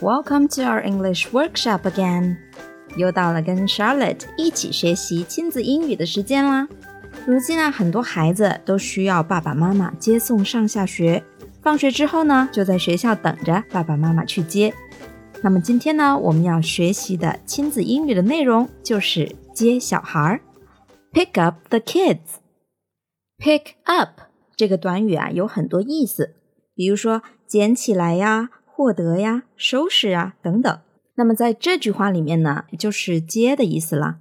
[0.00, 2.36] welcome to our English workshop again.
[2.96, 6.68] 又到了跟 Charlotte 一起学习亲子英语的时间啦。
[7.26, 11.22] 如今啊，很多孩子都需要爸爸妈妈接送上下学，
[11.62, 14.74] 放学之后呢，就在学校等着爸爸妈妈去接。
[15.42, 20.40] 那么今天呢，我们要学习的亲子英语的内容就是接小孩儿
[21.12, 22.40] ，pick up the kids。
[23.38, 24.20] pick up
[24.56, 26.34] 这个短语啊，有很多意思，
[26.74, 28.50] 比如说捡起来呀。
[28.76, 30.80] 获得呀，收拾啊，等等。
[31.14, 34.18] 那么在这句话里面呢，就是接的意思了。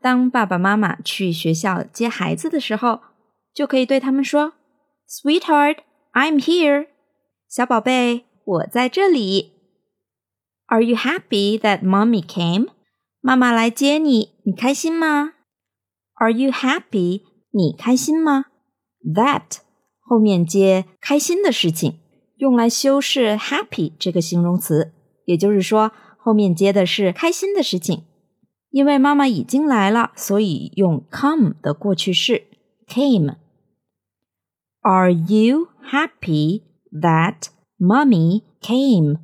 [0.00, 3.00] 当爸爸妈妈去学校接孩子的时候，
[3.52, 4.54] 就可以对他们说
[5.06, 5.80] ：“Sweetheart,
[6.14, 6.86] I'm here。”
[7.50, 9.52] 小宝贝，我在这里。
[10.68, 12.68] Are you happy that mommy came？
[13.20, 15.34] 妈妈来接你，你开心吗
[16.14, 17.20] ？Are you happy？
[17.50, 18.46] 你开心吗
[19.04, 19.58] ？That
[20.00, 21.98] 后面接开心的事情。
[22.36, 24.92] 用来修饰 happy 这个形容词，
[25.24, 28.04] 也就是说后面接的是开心的事情。
[28.70, 32.44] 因为妈妈已经来了，所以用 come 的过去式
[32.86, 33.36] came。
[34.82, 37.48] Are you happy that
[37.78, 39.18] mommy came?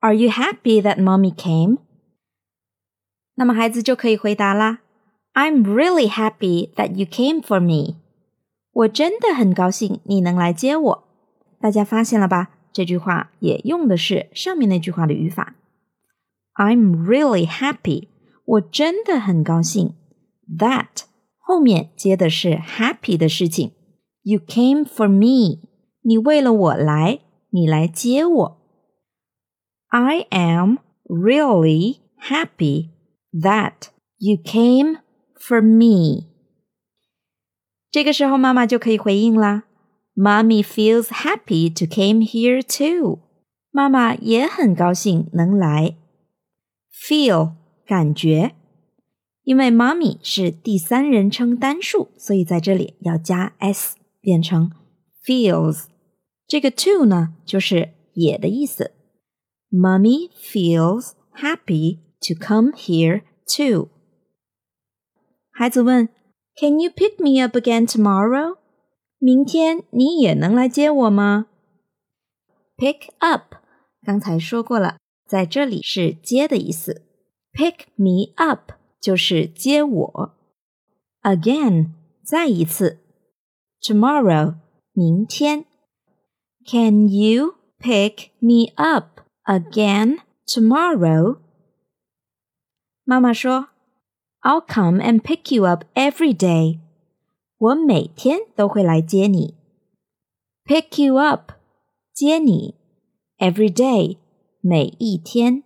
[0.00, 1.78] Are you happy that mommy came?
[3.34, 4.78] 那么孩子就可以回答啦
[5.34, 7.96] ：I'm really happy that you came for me。
[8.72, 11.03] 我真的很高兴你能来接我。
[11.64, 12.50] 大家发现了吧？
[12.74, 15.54] 这句话也用的是上面那句话的语法。
[16.56, 18.08] I'm really happy，
[18.44, 19.94] 我真的很高兴。
[20.58, 21.04] That
[21.38, 23.72] 后面接的是 happy 的事情。
[24.24, 25.66] You came for me，
[26.02, 28.60] 你为了我来，你来接我。
[29.88, 32.90] I am really happy
[33.32, 34.98] that you came
[35.40, 36.26] for me。
[37.90, 39.64] 这个时候妈妈就可以回应啦。
[40.15, 43.19] Mommy feels happy to came here too.
[43.71, 45.95] 妈妈也很高兴能来。
[46.91, 47.53] Feel
[47.85, 48.55] 感觉，
[49.43, 54.71] 因为 mommy 是第三人称单数，所以在这里要加 s，变成
[55.25, 55.85] feels。
[56.47, 58.91] 这个 to 呢，就是也的意思。
[59.71, 63.89] Mommy feels happy to come here too.
[65.51, 66.09] 孩子问：“
[66.59, 68.57] Can you pick me up again tomorrow?”
[69.24, 71.46] 明天你也能来接我吗
[72.76, 73.54] ？Pick up，
[74.02, 77.06] 刚才说过了，在这里是接的意思。
[77.54, 80.34] Pick me up 就是接我。
[81.22, 81.92] Again，
[82.22, 82.98] 再一次。
[83.80, 84.56] Tomorrow，
[84.92, 85.64] 明天。
[86.66, 91.38] Can you pick me up again tomorrow？
[93.04, 93.68] 妈妈说
[94.42, 96.80] ，I'll come and pick you up every day。
[97.57, 99.55] 我每天都会来接你，
[100.65, 101.51] pick you up，
[102.13, 102.75] 接你，
[103.37, 104.17] every day，
[104.61, 105.63] 每一天。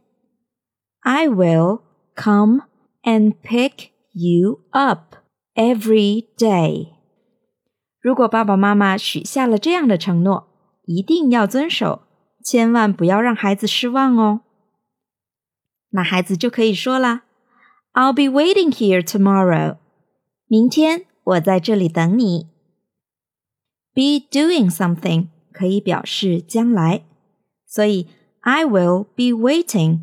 [1.01, 1.81] I will
[2.16, 2.63] come
[3.03, 5.16] and pick you up
[5.53, 6.94] every day。
[8.01, 10.47] 如果爸爸妈妈许下了这样的承诺，
[10.85, 12.01] 一定要遵守，
[12.44, 14.41] 千万不要让孩子失望哦。
[15.91, 17.23] 那孩子就可以说了：“
[17.94, 19.77] I'll be waiting here tomorrow。”
[20.47, 21.05] 明天。
[21.27, 22.47] 我在这里等你。
[23.94, 27.05] Be doing something 可以表示将来，
[27.66, 28.07] 所以
[28.41, 30.01] I will be waiting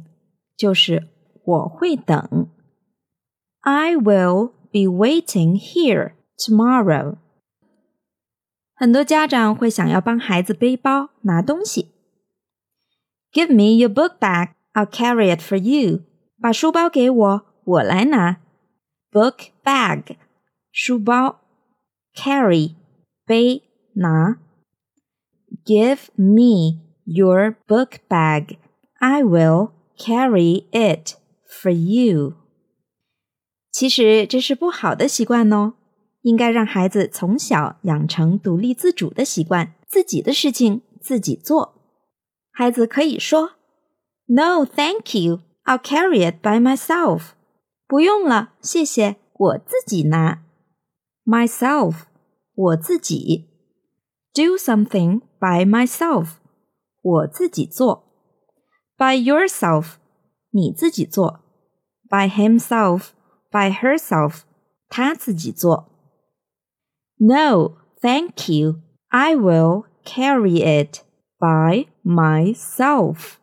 [0.56, 1.08] 就是
[1.44, 2.48] 我会等。
[3.60, 7.16] I will be waiting here tomorrow。
[8.74, 11.90] 很多家长会想要帮孩子背包拿东西。
[13.32, 16.00] Give me your book bag, I'll carry it for you。
[16.40, 18.38] 把书包给我，我来拿。
[19.12, 20.16] Book bag。
[20.77, 21.39] 书包
[22.13, 22.75] ，carry
[23.25, 23.63] 背
[23.93, 24.37] 拿。
[25.63, 28.57] Give me your book bag.
[28.99, 31.13] I will carry it
[31.47, 32.33] for you.
[33.71, 35.75] 其实这是不好的习惯哦，
[36.23, 41.81] 应该让孩子从小养成独立自主的习惯，自己的事情自己做。
[42.51, 43.51] 孩子可以说
[44.27, 45.39] ：“No, thank you.
[45.63, 47.29] I'll carry it by myself.”
[47.87, 50.41] 不用了，谢谢，我自己拿。
[51.24, 52.02] myself
[52.54, 53.48] 我自己，
[54.34, 56.34] do something by myself
[57.00, 58.04] 我自己做，
[58.96, 59.94] by yourself
[60.50, 61.40] 你自己做，
[62.08, 63.10] by himself
[63.50, 64.40] by herself
[64.88, 65.88] 他自己做。
[67.16, 68.80] No, thank you.
[69.08, 71.00] I will carry it
[71.38, 73.34] by myself.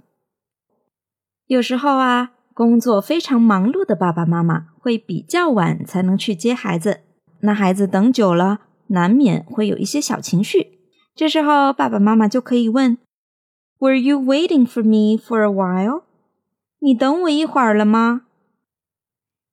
[1.45, 7.01] 有时候啊，工作非常忙碌的爸爸妈妈会比较晚才能去接孩子。
[7.41, 10.79] 那孩子等久了，难免会有一些小情绪。
[11.15, 12.97] 这时候，爸爸妈妈就可以问
[13.79, 16.03] Were you waiting for me for a while?
[16.79, 18.23] 你等我一会儿了吗？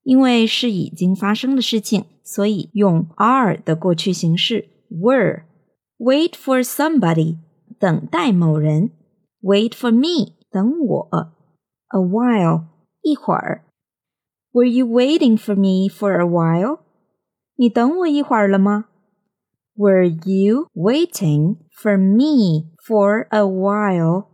[0.03, 7.37] 因为是已经发生的事情，所以用 are 的过去形式 were。Wait for somebody，
[7.79, 8.91] 等待某人。
[9.41, 11.09] Wait for me，等我。
[11.89, 12.65] A while，
[13.01, 13.63] 一会儿。
[14.51, 16.79] Were you waiting for me for a while？
[17.59, 18.85] 你等我一会儿了吗？
[19.75, 24.27] Were you waiting for me for a while？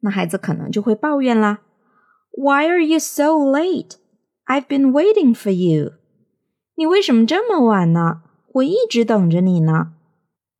[0.00, 1.62] 那孩子可能就会抱怨啦。
[2.30, 3.96] Why are you so late?
[4.46, 5.92] I've been waiting for you.
[6.76, 8.22] 你为什么这么晚呢？
[8.54, 9.94] 我一直等着你呢。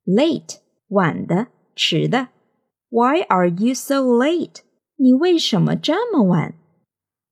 [0.05, 0.59] Late，
[0.89, 2.29] 晚的，迟的。
[2.91, 4.61] Why are you so late?
[4.97, 6.55] 你为什么这么晚？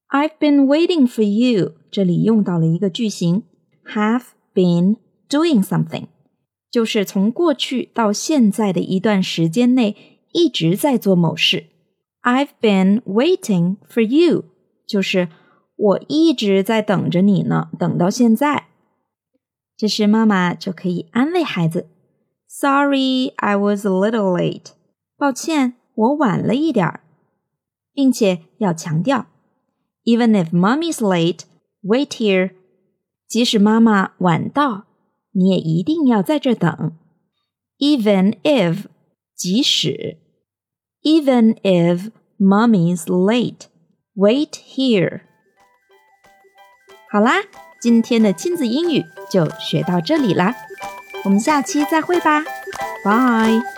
[0.08, 1.74] I've been waiting for you.
[1.90, 3.44] 这里用到了一个句型
[3.94, 4.24] ，have
[4.54, 4.96] been
[5.28, 6.06] doing something，
[6.70, 11.66] 就是从过去到现在的一段时间内一直在做某事。
[12.22, 14.44] I've been waiting for you，
[14.86, 15.28] 就是
[15.76, 18.68] 我一直在等着你呢，等到现在。
[19.76, 21.88] 这时妈妈就可以安慰孩子：“
[22.46, 24.72] Sorry, I was a little late。
[25.16, 27.00] 抱歉，我晚了一点儿。”
[27.92, 29.26] 并且要强调：“
[30.04, 31.40] Even if mommy's late,
[31.82, 32.52] wait here。”
[33.27, 34.85] 即使妈妈晚到，
[35.31, 36.97] 你也一定要在这等。
[37.77, 38.85] Even if，
[39.35, 40.17] 即使
[41.03, 43.67] ，Even if mommy's late,
[44.15, 45.21] wait here。
[47.11, 47.43] 好啦，
[47.79, 50.55] 今天的亲子英语就学到这里啦，
[51.23, 52.41] 我们下期再会吧
[53.03, 53.76] ，，bye。